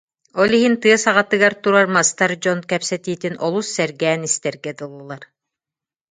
[0.41, 5.23] Ол иһин тыа саҕатыгар турар мастар дьон кэпсэтиитин олус сэргээн истэргэ дылылар